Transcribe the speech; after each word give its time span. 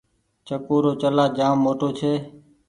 چڪو 0.47 0.75
رو 0.83 0.91
چلآ 1.01 1.25
جآم 1.37 1.55
موٽو 1.63 1.89
ڇي۔ 1.97 2.13